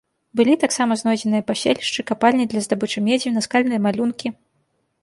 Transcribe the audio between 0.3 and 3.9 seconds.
Былі таксама знойдзеныя паселішчы, капальні для здабычы медзі, наскальныя